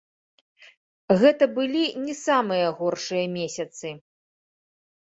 [1.25, 3.87] Гэта былі не самыя горшыя месяцы.